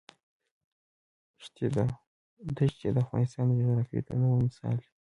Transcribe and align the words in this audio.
ښتې 1.43 1.67
د 2.93 2.97
افغانستان 3.03 3.45
د 3.47 3.51
جغرافیوي 3.59 4.01
تنوع 4.07 4.35
مثال 4.45 4.75
دی. 4.81 4.89